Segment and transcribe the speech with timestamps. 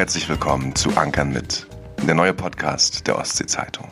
[0.00, 1.66] Herzlich willkommen zu Ankern mit,
[2.06, 3.86] der neue Podcast der Ostsee-Zeitung.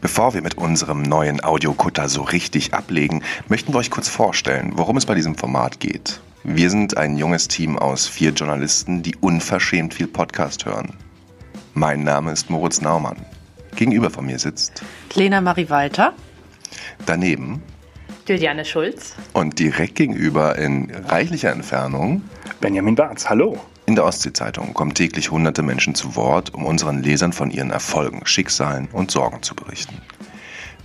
[0.00, 4.96] Bevor wir mit unserem neuen Audiokutter so richtig ablegen, möchten wir euch kurz vorstellen, worum
[4.96, 6.20] es bei diesem Format geht.
[6.44, 10.96] Wir sind ein junges Team aus vier Journalisten, die unverschämt viel Podcast hören.
[11.74, 13.26] Mein Name ist Moritz Naumann.
[13.74, 16.12] Gegenüber von mir sitzt Lena Marie Walter.
[17.06, 17.60] Daneben
[18.28, 19.16] Juliane Schulz.
[19.32, 22.22] Und direkt gegenüber in reichlicher Entfernung
[22.60, 23.28] Benjamin Barz.
[23.28, 23.58] Hallo.
[23.86, 28.22] In der Ostsee-Zeitung kommen täglich hunderte Menschen zu Wort, um unseren Lesern von ihren Erfolgen,
[28.24, 30.00] Schicksalen und Sorgen zu berichten.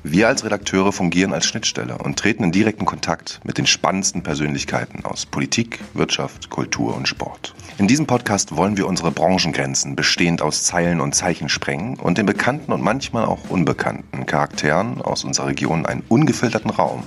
[0.04, 5.06] Wir als Redakteure fungieren als Schnittstelle und treten in direkten Kontakt mit den spannendsten Persönlichkeiten
[5.06, 7.54] aus Politik, Wirtschaft, Kultur und Sport.
[7.78, 12.26] In diesem Podcast wollen wir unsere Branchengrenzen bestehend aus Zeilen und Zeichen sprengen und den
[12.26, 17.04] bekannten und manchmal auch unbekannten Charakteren aus unserer Region einen ungefilterten Raum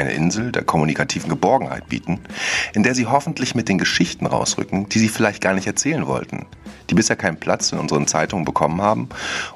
[0.00, 2.20] eine Insel der kommunikativen Geborgenheit bieten,
[2.74, 6.46] in der sie hoffentlich mit den Geschichten rausrücken, die sie vielleicht gar nicht erzählen wollten,
[6.88, 9.08] die bisher keinen Platz in unseren Zeitungen bekommen haben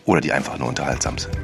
[0.05, 1.37] oder die einfach nur unterhaltsam sind.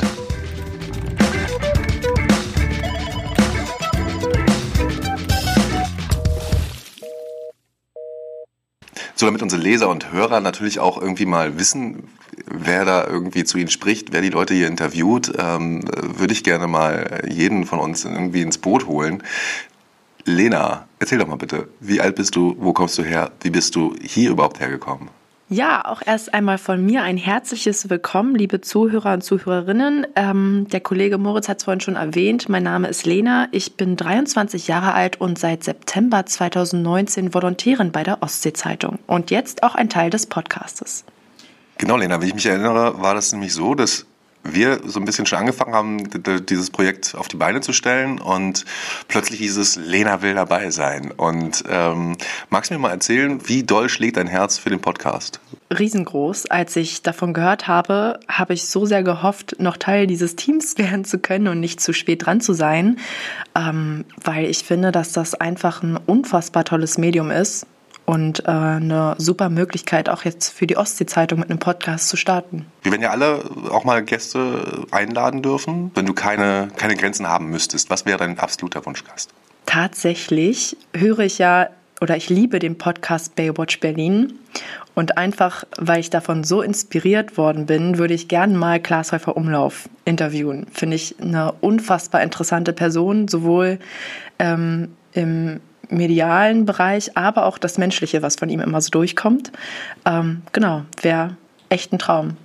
[9.21, 12.05] So, damit unsere Leser und Hörer natürlich auch irgendwie mal wissen,
[12.47, 16.67] wer da irgendwie zu ihnen spricht, wer die Leute hier interviewt, ähm, würde ich gerne
[16.67, 19.23] mal jeden von uns irgendwie ins Boot holen.
[20.25, 23.77] Lena, erzähl doch mal bitte, wie alt bist du, wo kommst du her, wie bist
[23.77, 25.11] du hier überhaupt hergekommen?
[25.53, 30.07] Ja, auch erst einmal von mir ein herzliches Willkommen, liebe Zuhörer und Zuhörerinnen.
[30.15, 32.49] Ähm, der Kollege Moritz hat es vorhin schon erwähnt.
[32.49, 33.49] Mein Name ist Lena.
[33.51, 39.65] Ich bin 23 Jahre alt und seit September 2019 Volontärin bei der Ostsee-Zeitung und jetzt
[39.65, 41.05] auch ein Teil des Podcastes.
[41.79, 44.07] Genau, Lena, wie ich mich erinnere, war das nämlich so, dass
[44.43, 48.65] wir so ein bisschen schon angefangen haben, dieses Projekt auf die Beine zu stellen und
[49.09, 51.13] plötzlich hieß es, Lena will dabei sein.
[51.13, 52.17] Und ähm,
[52.49, 55.41] magst du mir mal erzählen, wie doll schlägt dein Herz für den Podcast?
[55.77, 56.47] Riesengroß.
[56.47, 61.05] Als ich davon gehört habe, habe ich so sehr gehofft, noch Teil dieses Teams werden
[61.05, 62.99] zu können und nicht zu spät dran zu sein,
[63.55, 67.67] ähm, weil ich finde, dass das einfach ein unfassbar tolles Medium ist
[68.11, 72.67] und äh, eine super Möglichkeit, auch jetzt für die Ostsee-Zeitung mit einem Podcast zu starten.
[72.83, 75.93] Wir werden ja alle auch mal Gäste einladen dürfen.
[75.95, 79.31] Wenn du keine, keine Grenzen haben müsstest, was wäre dein absoluter Wunschgast?
[79.65, 81.69] Tatsächlich höre ich ja
[82.01, 84.41] oder ich liebe den Podcast Baywatch Berlin.
[84.97, 89.37] Und einfach, weil ich davon so inspiriert worden bin, würde ich gerne mal Klaas Häufer
[89.37, 90.67] Umlauf interviewen.
[90.73, 93.79] Finde ich eine unfassbar interessante Person, sowohl
[94.41, 95.61] ähm, im
[95.91, 99.53] medialen Bereich, aber auch das Menschliche, was von ihm immer so durchkommt.
[100.05, 101.37] Ähm, genau, wäre
[101.69, 102.37] echt ein Traum.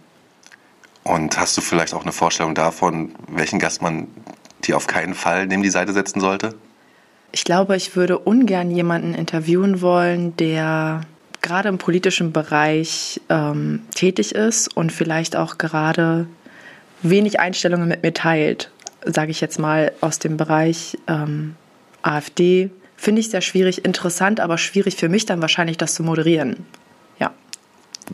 [1.03, 4.07] Und hast du vielleicht auch eine Vorstellung davon, welchen Gast man
[4.63, 6.55] dir auf keinen Fall neben die Seite setzen sollte?
[7.31, 11.01] Ich glaube, ich würde ungern jemanden interviewen wollen, der
[11.41, 16.27] gerade im politischen Bereich ähm, tätig ist und vielleicht auch gerade
[17.03, 18.71] wenig Einstellungen mit mir teilt,
[19.05, 21.55] sage ich jetzt mal aus dem Bereich ähm,
[22.01, 26.65] AfD, finde ich sehr schwierig, interessant, aber schwierig für mich dann wahrscheinlich, das zu moderieren.
[27.19, 27.31] Ja.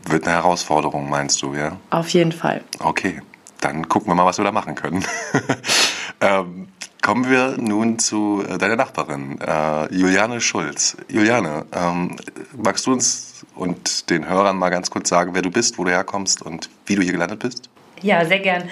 [0.08, 1.76] Wird eine Herausforderung, meinst du, ja?
[1.90, 2.62] Auf jeden Fall.
[2.78, 3.22] Okay,
[3.60, 5.04] dann gucken wir mal, was wir da machen können.
[6.20, 6.68] ähm,
[7.02, 10.96] kommen wir nun zu äh, deiner Nachbarin, äh, Juliane Schulz.
[11.08, 12.16] Juliane, ähm,
[12.56, 15.90] magst du uns und den Hörern mal ganz kurz sagen, wer du bist, wo du
[15.90, 17.68] herkommst und wie du hier gelandet bist?
[18.00, 18.68] Ja, sehr gern.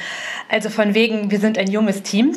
[0.49, 2.37] Also von wegen, wir sind ein junges Team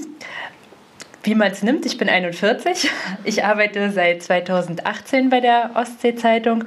[1.24, 1.86] wie man es nimmt.
[1.86, 2.92] Ich bin 41.
[3.24, 6.66] Ich arbeite seit 2018 bei der Ostsee-Zeitung.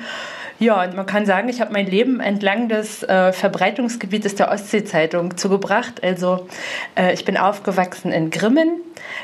[0.58, 5.36] Ja, und man kann sagen, ich habe mein Leben entlang des äh, Verbreitungsgebietes der Ostsee-Zeitung
[5.36, 6.02] zugebracht.
[6.02, 6.48] Also
[6.94, 8.80] äh, ich bin aufgewachsen in Grimmen.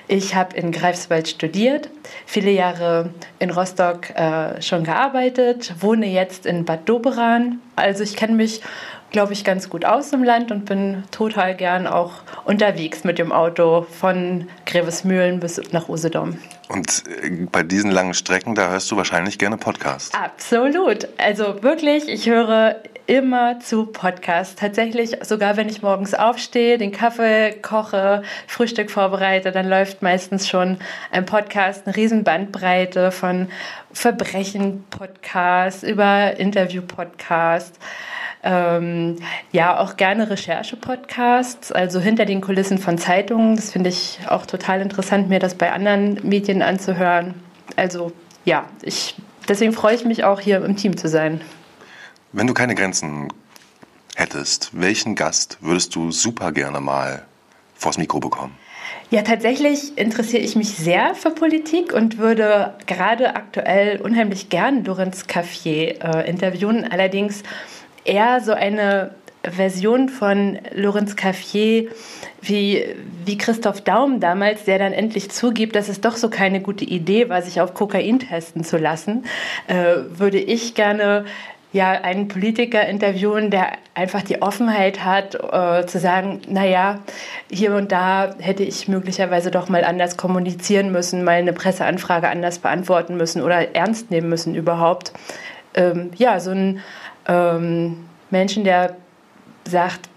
[0.09, 1.88] Ich habe in Greifswald studiert,
[2.26, 7.60] viele Jahre in Rostock äh, schon gearbeitet, wohne jetzt in Bad Doberan.
[7.76, 8.60] Also ich kenne mich
[9.12, 12.12] glaube ich, ganz gut aus im Land und bin total gern auch
[12.44, 16.38] unterwegs mit dem Auto von Grevesmühlen bis nach Usedom.
[16.68, 20.12] Und äh, bei diesen langen Strecken, da hörst du wahrscheinlich gerne Podcasts.
[20.14, 21.06] Absolut.
[21.18, 22.76] Also wirklich, ich höre
[23.06, 24.54] immer zu Podcasts.
[24.54, 30.78] Tatsächlich, sogar wenn ich morgens aufstehe, den Kaffee koche, Frühstück vorbereite, dann läuft meistens schon
[31.10, 33.48] ein Podcast, eine riesen Bandbreite von
[33.92, 37.78] Verbrechen-Podcasts über Interview-Podcasts.
[38.44, 39.16] Ähm,
[39.53, 43.54] ja, auch gerne Recherche-Podcasts, also hinter den Kulissen von Zeitungen.
[43.54, 47.34] Das finde ich auch total interessant, mir das bei anderen Medien anzuhören.
[47.77, 48.12] Also
[48.44, 49.15] ja, ich,
[49.48, 51.41] deswegen freue ich mich auch, hier im Team zu sein.
[52.33, 53.28] Wenn du keine Grenzen
[54.16, 57.24] hättest, welchen Gast würdest du super gerne mal
[57.74, 58.56] vors Mikro bekommen?
[59.10, 65.27] Ja, tatsächlich interessiere ich mich sehr für Politik und würde gerade aktuell unheimlich gern Lorenz
[65.27, 66.91] Caffier äh, interviewen.
[66.91, 67.42] Allerdings
[68.04, 69.10] eher so eine
[69.45, 71.91] Version von Lorenz Caffier
[72.41, 72.84] wie,
[73.25, 77.28] wie Christoph Daum damals, der dann endlich zugibt, dass es doch so keine gute Idee
[77.28, 79.25] war, sich auf Kokain testen zu lassen,
[79.66, 81.25] äh, würde ich gerne
[81.72, 87.01] ja, einen Politiker interviewen, der einfach die Offenheit hat, äh, zu sagen, naja,
[87.51, 92.59] hier und da hätte ich möglicherweise doch mal anders kommunizieren müssen, mal eine Presseanfrage anders
[92.59, 95.13] beantworten müssen oder ernst nehmen müssen überhaupt.
[95.75, 96.81] Ähm, ja, so ein
[97.27, 98.97] ähm, Menschen, der
[99.69, 100.09] sagt,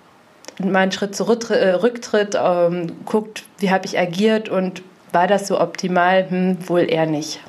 [0.60, 4.81] mal einen Schritt zurück, äh, rücktritt, ähm, guckt, wie habe ich agiert und
[5.12, 6.30] war das so optimal?
[6.30, 7.40] Hm, wohl eher nicht.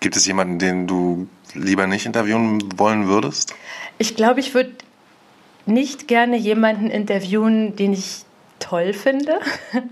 [0.00, 3.54] Gibt es jemanden, den du lieber nicht interviewen wollen würdest?
[3.98, 4.72] Ich glaube, ich würde
[5.66, 8.24] nicht gerne jemanden interviewen, den ich
[8.58, 9.38] toll finde.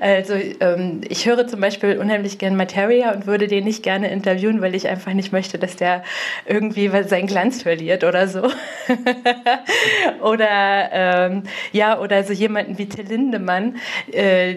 [0.00, 4.60] Also ähm, ich höre zum Beispiel unheimlich gern Materia und würde den nicht gerne interviewen,
[4.60, 6.02] weil ich einfach nicht möchte, dass der
[6.44, 8.42] irgendwie seinen Glanz verliert oder so.
[10.20, 11.42] oder ähm,
[11.72, 13.76] ja, oder so jemanden wie Till Lindemann.
[14.12, 14.56] Äh,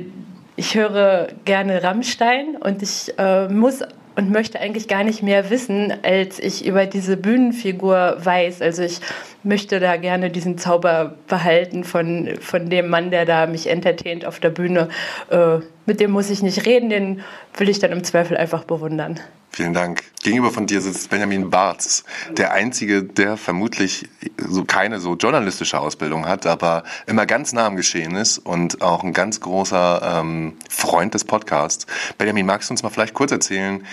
[0.55, 3.81] ich höre gerne Rammstein und ich äh, muss
[4.19, 8.61] und möchte eigentlich gar nicht mehr wissen, als ich über diese Bühnenfigur weiß.
[8.61, 8.99] Also ich
[9.43, 14.41] möchte da gerne diesen Zauber behalten von, von dem Mann, der da mich entertaint auf
[14.41, 14.89] der Bühne.
[15.29, 17.21] Äh, mit dem muss ich nicht reden, den
[17.55, 19.21] will ich dann im Zweifel einfach bewundern.
[19.51, 20.03] Vielen Dank.
[20.21, 24.07] Gegenüber von dir sitzt Benjamin Barz, der einzige, der vermutlich
[24.37, 29.03] so keine so journalistische Ausbildung hat, aber immer ganz nah am Geschehen ist und auch
[29.03, 31.87] ein ganz großer ähm, Freund des Podcasts.
[32.17, 33.85] Benjamin, magst du uns mal vielleicht kurz erzählen,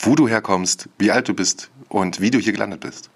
[0.00, 3.10] wo du herkommst, wie alt du bist und wie du hier gelandet bist?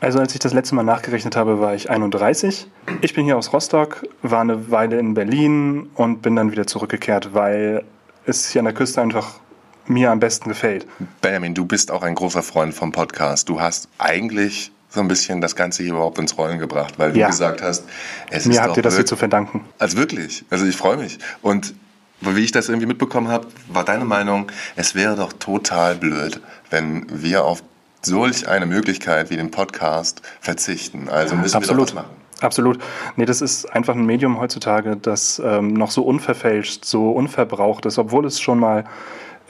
[0.00, 2.66] Also als ich das letzte Mal nachgerechnet habe, war ich 31.
[3.00, 7.34] Ich bin hier aus Rostock, war eine Weile in Berlin und bin dann wieder zurückgekehrt,
[7.34, 7.84] weil
[8.24, 9.40] es hier an der Küste einfach
[9.88, 10.86] mir am besten gefällt.
[11.20, 13.48] Benjamin, du bist auch ein großer Freund vom Podcast.
[13.48, 17.20] Du hast eigentlich so ein bisschen das Ganze hier überhaupt ins Rollen gebracht, weil du
[17.20, 17.28] ja.
[17.28, 17.84] gesagt hast,
[18.30, 19.64] es mir ist habt ihr das hier zu verdanken.
[19.78, 21.18] Also wirklich, also ich freue mich.
[21.42, 21.74] Und
[22.20, 27.06] wie ich das irgendwie mitbekommen habe, war deine Meinung, es wäre doch total blöd, wenn
[27.10, 27.62] wir auf
[28.02, 31.08] solch eine Möglichkeit wie den Podcast verzichten.
[31.08, 31.78] Also müssen Absolut.
[31.78, 32.18] wir doch was machen.
[32.40, 32.78] Absolut.
[33.16, 37.98] Nee, das ist einfach ein Medium heutzutage, das ähm, noch so unverfälscht, so unverbraucht ist,
[37.98, 38.84] obwohl es schon mal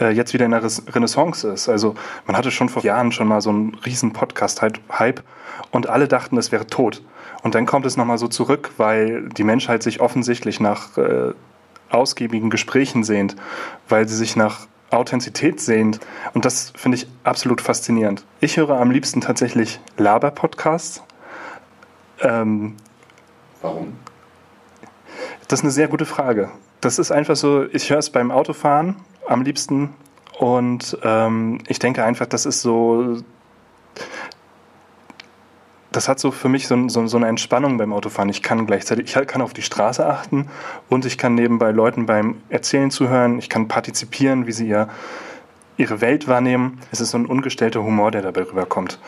[0.00, 1.69] äh, jetzt wieder in der Renaissance ist.
[1.69, 1.95] Also
[2.27, 5.23] man hatte schon vor Jahren schon mal so einen riesen Podcast-Hype
[5.71, 7.03] und alle dachten, es wäre tot.
[7.43, 11.33] Und dann kommt es nochmal so zurück, weil die Menschheit sich offensichtlich nach äh,
[11.91, 13.37] ausgiebigen Gesprächen sehnt,
[13.89, 16.01] weil sie sich nach Authentizität sehnt.
[16.35, 18.25] Und das finde ich absolut faszinierend.
[18.41, 21.03] Ich höre am liebsten tatsächlich Laber-Podcasts.
[22.21, 22.77] Ähm,
[23.62, 23.94] Warum?
[25.47, 26.51] Das ist eine sehr gute Frage.
[26.81, 28.97] Das ist einfach so, ich höre es beim Autofahren
[29.29, 29.91] am liebsten.
[30.39, 33.19] Und ähm, ich denke einfach, das ist so,
[35.91, 38.29] das hat so für mich so, so, so, eine Entspannung beim Autofahren.
[38.29, 40.49] Ich kann gleichzeitig, ich kann auf die Straße achten
[40.89, 43.39] und ich kann nebenbei Leuten beim Erzählen zuhören.
[43.39, 44.89] Ich kann partizipieren, wie sie ihr,
[45.77, 46.81] ihre Welt wahrnehmen.
[46.93, 49.01] Es ist so ein ungestellter Humor, der dabei rüberkommt.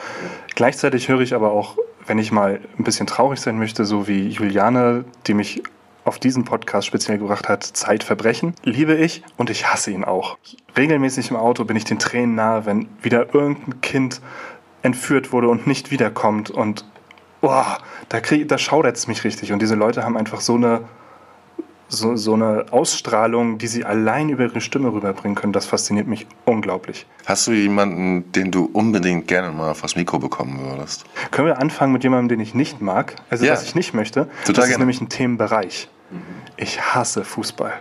[0.57, 1.77] Gleichzeitig höre ich aber auch,
[2.07, 5.63] wenn ich mal ein bisschen traurig sein möchte, so wie Juliane, die mich
[6.11, 10.38] auf diesen Podcast speziell gebracht hat, Zeitverbrechen, liebe ich und ich hasse ihn auch.
[10.76, 14.21] Regelmäßig im Auto bin ich den Tränen nahe, wenn wieder irgendein Kind
[14.83, 16.85] entführt wurde und nicht wiederkommt und
[17.40, 19.52] boah, da, da schaudert es mich richtig.
[19.52, 20.81] Und diese Leute haben einfach so eine,
[21.88, 25.52] so, so eine Ausstrahlung, die sie allein über ihre Stimme rüberbringen können.
[25.52, 27.07] Das fasziniert mich unglaublich.
[27.25, 31.05] Hast du jemanden, den du unbedingt gerne mal auf das Mikro bekommen würdest?
[31.31, 33.14] Können wir anfangen mit jemandem, den ich nicht mag?
[33.31, 33.52] Also ja.
[33.52, 34.23] was ich nicht möchte.
[34.25, 34.71] Total das gerne.
[34.73, 35.88] ist nämlich ein Themenbereich.
[36.57, 37.81] Ich hasse Fußball.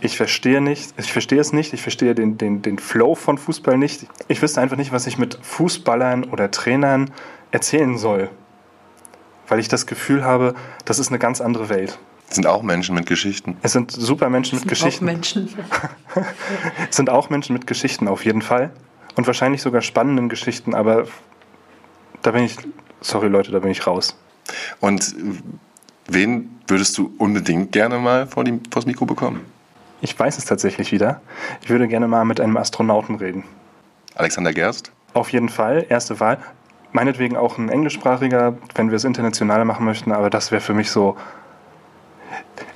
[0.00, 3.78] Ich verstehe nicht, ich verstehe es nicht, ich verstehe den, den, den Flow von Fußball
[3.78, 4.06] nicht.
[4.28, 7.10] Ich wüsste einfach nicht, was ich mit Fußballern oder Trainern
[7.50, 8.30] erzählen soll.
[9.48, 10.54] Weil ich das Gefühl habe,
[10.84, 11.98] das ist eine ganz andere Welt.
[12.28, 13.56] Es sind auch Menschen mit Geschichten.
[13.62, 15.04] Es sind super Menschen mit Geschichten.
[15.04, 15.48] Auch Menschen.
[16.88, 18.70] es sind auch Menschen mit Geschichten, auf jeden Fall.
[19.16, 21.06] Und wahrscheinlich sogar spannenden Geschichten, aber
[22.22, 22.56] da bin ich,
[23.00, 24.16] sorry Leute, da bin ich raus.
[24.80, 25.14] Und
[26.12, 29.40] wen würdest du unbedingt gerne mal vor, die, vor das Mikro bekommen?
[30.00, 31.20] Ich weiß es tatsächlich wieder.
[31.62, 33.44] Ich würde gerne mal mit einem Astronauten reden.
[34.14, 34.90] Alexander Gerst?
[35.14, 36.38] Auf jeden Fall, erste Wahl.
[36.92, 40.90] Meinetwegen auch ein englischsprachiger, wenn wir es international machen möchten, aber das wäre für mich
[40.90, 41.16] so.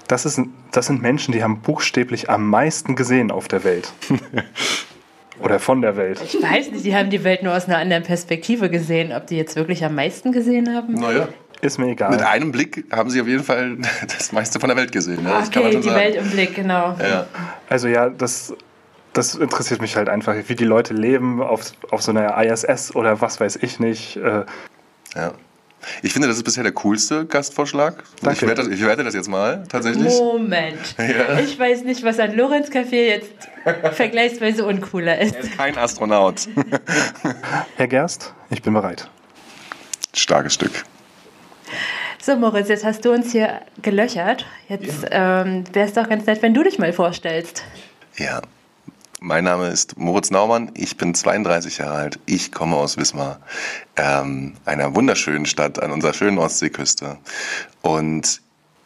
[0.09, 0.40] Das, ist,
[0.71, 3.93] das sind Menschen, die haben buchstäblich am meisten gesehen auf der Welt.
[5.40, 6.23] Oder von der Welt.
[6.25, 9.12] Ich weiß nicht, die haben die Welt nur aus einer anderen Perspektive gesehen.
[9.12, 10.95] Ob die jetzt wirklich am meisten gesehen haben?
[10.95, 11.28] Naja.
[11.61, 12.11] Ist mir egal.
[12.11, 13.79] Mit einem Blick haben Sie auf jeden Fall
[14.17, 15.23] das meiste von der Welt gesehen.
[15.23, 15.31] Ne?
[15.31, 15.97] Das okay, die sagen.
[15.97, 16.97] Welt im Blick, genau.
[17.01, 17.27] Ja.
[17.69, 18.55] Also ja, das,
[19.13, 23.21] das interessiert mich halt einfach, wie die Leute leben auf, auf so einer ISS oder
[23.21, 24.17] was weiß ich nicht.
[24.17, 24.45] Äh.
[25.15, 25.33] Ja.
[26.03, 28.03] Ich finde, das ist bisher der coolste Gastvorschlag.
[28.23, 28.37] Danke.
[28.37, 30.13] Ich werte, das, ich werte das jetzt mal, tatsächlich.
[30.19, 30.79] Moment.
[30.99, 31.39] Ja.
[31.39, 33.31] Ich weiß nicht, was an Lorenz Café jetzt
[33.93, 35.37] vergleichsweise uncooler ist.
[35.37, 36.49] Er ist kein Astronaut.
[37.77, 39.09] Herr Gerst, ich bin bereit.
[40.13, 40.85] Starkes Stück.
[42.26, 44.47] So, Moritz, jetzt hast du uns hier gelöchert.
[44.68, 47.62] Jetzt ähm, wäre es doch ganz nett, wenn du dich mal vorstellst.
[48.16, 48.42] Ja.
[49.21, 53.38] Mein Name ist Moritz Naumann, ich bin 32 Jahre alt, ich komme aus Wismar,
[53.95, 57.16] ähm, einer wunderschönen Stadt an unserer schönen Ostseeküste.
[57.83, 58.42] Und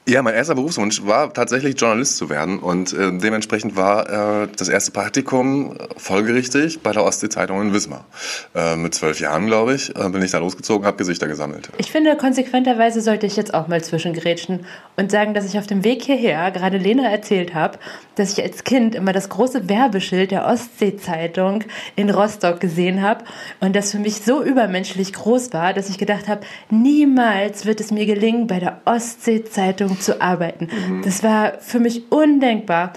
[0.08, 4.68] ja, mein erster Berufswunsch war tatsächlich Journalist zu werden und äh, dementsprechend war äh, das
[4.68, 8.06] erste Praktikum folgerichtig bei der Ostsee-Zeitung in Wismar.
[8.54, 11.68] Äh, mit zwölf Jahren, glaube ich, äh, bin ich da losgezogen, habe Gesichter gesammelt.
[11.78, 14.66] Ich finde, konsequenterweise sollte ich jetzt auch mal zwischengrätschen
[14.96, 17.78] und sagen, dass ich auf dem Weg hierher gerade Lena erzählt habe,
[18.16, 21.64] dass ich als Kind immer das große Werbeschild der Ostsee-Zeitung
[21.94, 23.24] in Rostock gesehen habe
[23.60, 26.40] und das für mich so übermenschlich groß war, dass ich gedacht habe,
[26.70, 30.68] niemals wird es mir gelingen, bei der Ostsee-Zeitung zu arbeiten.
[31.04, 32.92] Das war für mich undenkbar.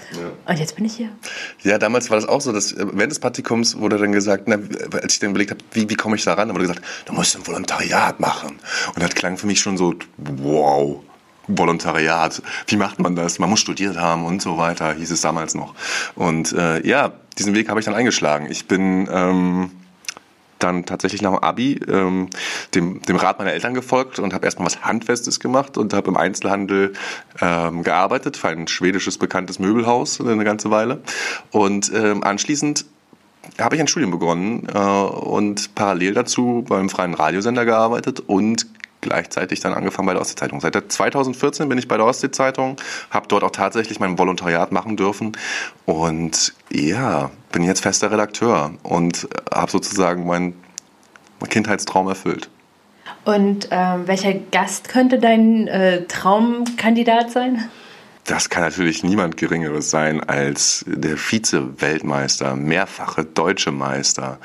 [0.46, 1.08] Und jetzt bin ich hier.
[1.62, 4.58] Ja, damals war das auch so, dass äh, während des Praktikums wurde dann gesagt, na,
[5.00, 7.12] als ich dann überlegt habe, wie, wie komme ich da ran, dann wurde gesagt, du
[7.12, 8.58] musst ein Volontariat machen.
[8.94, 11.00] Und das klang für mich schon so, wow,
[11.46, 13.38] Volontariat, wie macht man das?
[13.38, 15.74] Man muss studiert haben und so weiter, hieß es damals noch.
[16.14, 18.46] Und äh, ja, diesen Weg habe ich dann eingeschlagen.
[18.50, 19.70] Ich bin ähm,
[20.58, 22.28] dann tatsächlich nach dem Abi ähm,
[22.74, 26.16] dem, dem Rat meiner Eltern gefolgt und habe erstmal was Handfestes gemacht und habe im
[26.16, 26.92] Einzelhandel
[27.40, 31.02] ähm, gearbeitet für ein schwedisches bekanntes Möbelhaus eine ganze Weile.
[31.50, 32.86] Und ähm, anschließend
[33.60, 38.66] habe ich ein Studium begonnen äh, und parallel dazu beim freien Radiosender gearbeitet und
[39.04, 40.60] gleichzeitig dann angefangen bei der Ostsee-Zeitung.
[40.60, 42.76] Seit 2014 bin ich bei der Ostsee-Zeitung,
[43.10, 45.32] habe dort auch tatsächlich mein Volontariat machen dürfen
[45.86, 50.60] und ja, bin jetzt fester Redakteur und habe sozusagen meinen
[51.48, 52.48] Kindheitstraum erfüllt.
[53.24, 57.68] Und ähm, welcher Gast könnte dein äh, Traumkandidat sein?
[58.24, 64.38] Das kann natürlich niemand Geringeres sein als der Vize-Weltmeister, mehrfache deutsche Meister,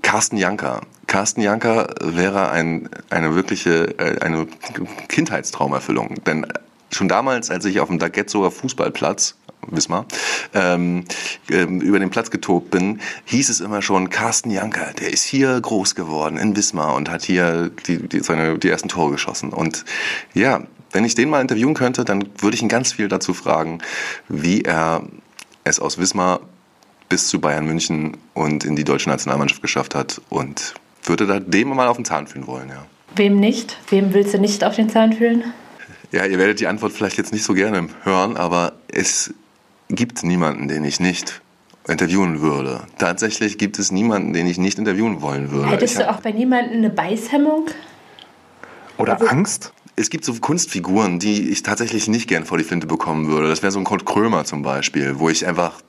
[0.00, 0.80] Carsten Janker.
[1.06, 4.46] Carsten Janker wäre ein, eine wirkliche äh, eine
[5.08, 6.14] Kindheitstraumerfüllung.
[6.24, 6.46] Denn
[6.90, 9.36] schon damals, als ich auf dem Dagetzower Fußballplatz
[9.68, 10.06] Wismar,
[10.54, 11.04] ähm,
[11.50, 15.60] ähm, über den Platz getobt bin, hieß es immer schon, Carsten Janker, der ist hier
[15.60, 19.52] groß geworden in Wismar und hat hier die, die, seine, die ersten Tore geschossen.
[19.52, 19.84] Und
[20.34, 20.62] ja,
[20.96, 23.80] wenn ich den mal interviewen könnte, dann würde ich ihn ganz viel dazu fragen,
[24.30, 25.02] wie er
[25.62, 26.40] es aus Wismar
[27.10, 30.72] bis zu Bayern München und in die deutsche Nationalmannschaft geschafft hat und
[31.02, 32.86] würde da dem mal auf den Zahn fühlen wollen, ja.
[33.14, 33.76] Wem nicht?
[33.90, 35.44] Wem willst du nicht auf den Zahn fühlen?
[36.12, 39.34] Ja, ihr werdet die Antwort vielleicht jetzt nicht so gerne hören, aber es
[39.90, 41.42] gibt niemanden, den ich nicht
[41.86, 42.80] interviewen würde.
[42.96, 45.72] Tatsächlich gibt es niemanden, den ich nicht interviewen wollen würde.
[45.72, 47.66] Hättest Ich du auch bei niemandem eine Beißhemmung?
[48.96, 49.74] Oder Angst?
[49.96, 53.48] Es gibt so Kunstfiguren, die ich tatsächlich nicht gern vor die Flinte bekommen würde.
[53.48, 55.80] Das wäre so ein Kurt Krömer zum Beispiel, wo ich einfach,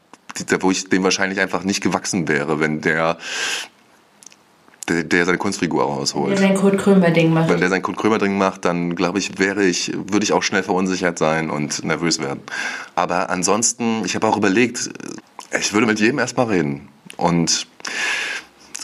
[0.61, 3.17] wo ich dem wahrscheinlich einfach nicht gewachsen wäre, wenn der,
[4.87, 6.37] der, der seine Kunstfigur Der rausholt.
[6.37, 7.49] sein Kurt Krömer-Ding macht.
[7.49, 10.43] Wenn der sein Kurt Krömer Ding macht, dann glaube ich, wäre ich, würde ich auch
[10.43, 12.39] schnell verunsichert sein und nervös werden.
[12.95, 14.89] Aber ansonsten, ich habe auch überlegt,
[15.59, 16.87] ich würde mit jedem erstmal reden.
[17.17, 17.67] Und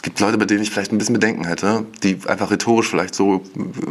[0.04, 3.42] gibt Leute, bei denen ich vielleicht ein bisschen Bedenken hätte, die einfach rhetorisch vielleicht so,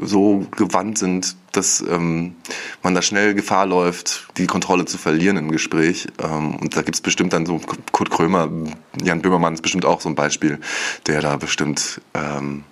[0.03, 2.35] so gewandt sind, dass ähm,
[2.83, 6.07] man da schnell Gefahr läuft, die Kontrolle zu verlieren im Gespräch.
[6.23, 7.59] Ähm, und da gibt es bestimmt dann so
[7.91, 8.47] Kurt Krömer,
[9.03, 10.59] Jan Böhmermann ist bestimmt auch so ein Beispiel,
[11.07, 12.63] der da bestimmt ähm,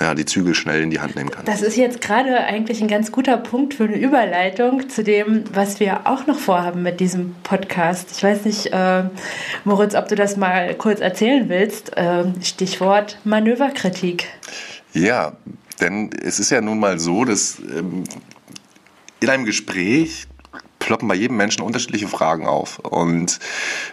[0.00, 1.44] ja, die Zügel schnell in die Hand nehmen kann.
[1.46, 5.80] Das ist jetzt gerade eigentlich ein ganz guter Punkt für eine Überleitung zu dem, was
[5.80, 8.10] wir auch noch vorhaben mit diesem Podcast.
[8.16, 9.04] Ich weiß nicht, äh,
[9.64, 11.92] Moritz, ob du das mal kurz erzählen willst.
[11.96, 14.26] Ähm, Stichwort Manöverkritik.
[14.92, 15.32] Ja,
[15.80, 18.04] denn es ist ja nun mal so, dass ähm,
[19.20, 20.26] in einem Gespräch
[20.86, 22.78] ploppen bei jedem Menschen unterschiedliche Fragen auf.
[22.78, 23.40] Und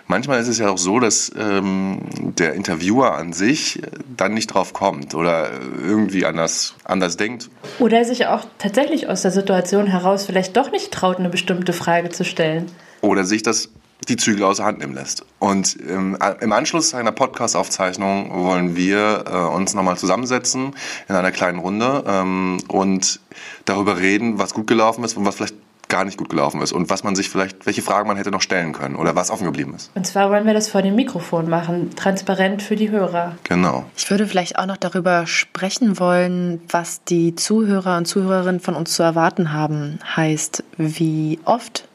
[0.08, 2.00] manchmal ist es ja auch so, dass ähm,
[2.38, 3.82] der Interviewer an sich
[4.16, 5.50] dann nicht drauf kommt oder
[5.84, 7.50] irgendwie anders, anders denkt.
[7.80, 12.10] Oder sich auch tatsächlich aus der Situation heraus vielleicht doch nicht traut, eine bestimmte Frage
[12.10, 12.72] zu stellen.
[13.02, 13.70] oder sich das
[14.10, 15.26] die Zügel aus der Hand nehmen lässt.
[15.40, 20.76] Und ähm, im Anschluss einer Podcast-Aufzeichnung wollen wir äh, uns nochmal zusammensetzen
[21.08, 23.20] in einer kleinen Runde ähm, und
[23.66, 25.56] darüber reden, was gut gelaufen ist und was vielleicht
[25.94, 28.42] gar nicht gut gelaufen ist und was man sich vielleicht, welche Fragen man hätte noch
[28.42, 29.92] stellen können oder was offen geblieben ist.
[29.94, 33.36] Und zwar wollen wir das vor dem Mikrofon machen, transparent für die Hörer.
[33.44, 33.86] Genau.
[33.96, 38.96] Ich würde vielleicht auch noch darüber sprechen wollen, was die Zuhörer und Zuhörerinnen von uns
[38.96, 40.00] zu erwarten haben.
[40.16, 41.88] Heißt, wie oft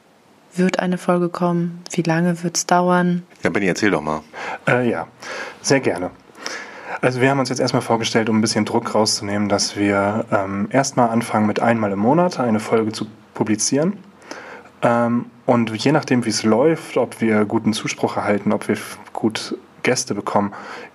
[0.55, 1.83] wird eine Folge kommen?
[1.91, 3.25] Wie lange wird es dauern?
[3.43, 4.21] Ja, Benny, erzähl doch mal.
[4.69, 5.09] Äh, ja,
[5.61, 6.13] sehr gerne.
[7.01, 10.69] Also wir haben uns jetzt erstmal vorgestellt, um ein bisschen Druck rauszunehmen, dass wir ähm,
[10.71, 13.99] erstmal anfangen mit einmal im Monat eine Folge zu publizieren.
[14.83, 18.77] Ähm, und je nachdem, wie es läuft, ob wir guten Zuspruch erhalten, ob wir
[19.13, 20.53] gut Gäste bekommen,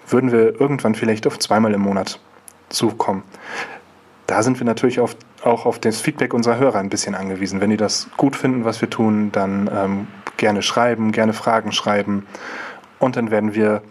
[0.07, 2.19] würden wir irgendwann vielleicht auf zweimal im Monat
[2.67, 3.23] zukommen.
[4.27, 7.61] Da sind wir natürlich auf, auch auf das Feedback unserer Hörer ein bisschen angewiesen.
[7.61, 12.25] Wenn die das gut finden, was wir tun, dann ähm, gerne schreiben, gerne Fragen schreiben.
[12.99, 13.81] Und dann werden wir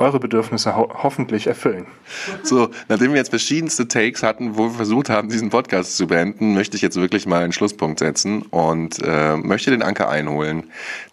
[0.00, 1.86] eure Bedürfnisse ho hoffentlich erfüllen.
[2.42, 6.54] So, nachdem wir jetzt verschiedenste Takes hatten, wo wir versucht haben, diesen Podcast zu beenden,
[6.54, 10.64] möchte ich jetzt wirklich mal einen Schlusspunkt setzen und äh, möchte den Anker einholen,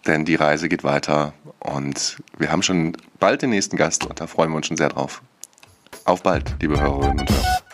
[0.06, 4.26] denn die Reise geht weiter und wir haben schon bald den nächsten Gast und da
[4.26, 5.22] freuen wir uns schon sehr drauf.
[6.04, 7.67] Auf bald, liebe Hörerinnen und Hörer.